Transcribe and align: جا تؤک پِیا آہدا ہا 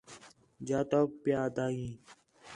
جا 0.67 0.79
تؤک 0.89 1.09
پِیا 1.21 1.37
آہدا 1.45 1.65
ہا 1.75 1.85